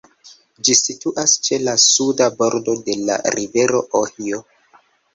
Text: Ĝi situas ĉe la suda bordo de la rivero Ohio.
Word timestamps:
Ĝi 0.67 0.75
situas 0.79 1.35
ĉe 1.49 1.59
la 1.67 1.77
suda 1.85 2.31
bordo 2.41 2.77
de 2.91 2.99
la 3.11 3.21
rivero 3.39 3.87
Ohio. 4.05 4.47